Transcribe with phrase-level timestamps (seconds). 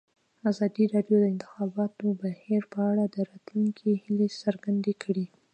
[0.49, 5.25] ازادي راډیو د د انتخاباتو بهیر په اړه د راتلونکي هیلې څرګندې کړې.